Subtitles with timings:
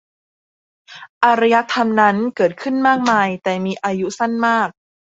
[1.23, 4.69] อารยธรรมนั้นเกิดขึ้นมากมายแต่มีอายุสั้นมาก